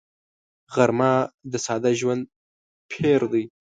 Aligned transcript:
غرمه 0.73 1.11
د 1.51 1.53
ساده 1.65 1.91
ژوندي 1.99 2.29
پېر 2.93 3.21
دی 3.31 3.43